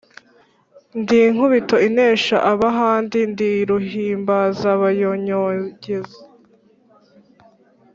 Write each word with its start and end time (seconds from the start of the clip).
Ndi 0.99 1.19
Nkubito 1.33 1.75
inesha 1.87 2.37
ab'ahandi, 2.51 3.19
ndi 3.31 3.49
ruhimbaza 3.69 4.65
abanyogeza 4.75 6.17